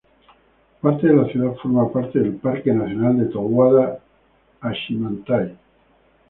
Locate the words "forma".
1.61-1.91